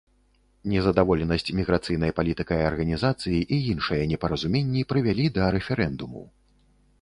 [0.71, 6.25] Незадаволенасць міграцыйнай палітыкай арганізацыі і іншыя непаразуменні прывялі да рэферэндуму.